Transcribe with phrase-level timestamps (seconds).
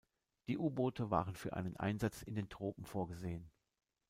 [0.47, 3.51] Die U-Boote waren für einen Einsatz in den Tropen vorgesehen.